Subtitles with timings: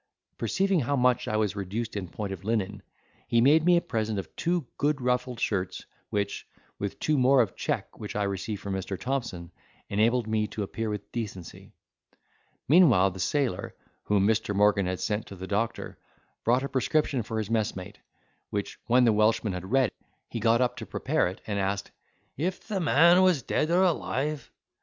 [0.39, 2.81] Perceiving how much I was reduced in point of linen,
[3.27, 6.47] he made me a present of two good ruffled shirts, which,
[6.79, 8.99] with two more of check which I received from Mr.
[8.99, 9.51] Thompson,
[9.89, 11.75] enabled me to appear with decency.
[12.67, 13.75] Meanwhile the sailor,
[14.05, 14.55] whom Mr.
[14.55, 15.99] Morgan had sent to the doctor,
[16.43, 17.99] brought a prescription for his messmate,
[18.49, 19.91] which when the Welshman had read,
[20.31, 21.91] he got up to prepare it, and asked,
[22.35, 24.49] "if the man was dead or alive."